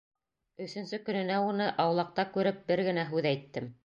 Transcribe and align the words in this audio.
Өсөнсө 0.63 0.99
көнөнә 1.09 1.35
уны 1.49 1.67
аулаҡта 1.83 2.25
күреп 2.39 2.65
бер 2.73 2.83
генә 2.89 3.05
һүҙ 3.11 3.29
әйттем: 3.35 3.71